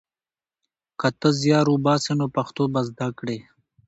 [0.99, 3.37] که ته زیار وباسې نو پښتو به زده کړې.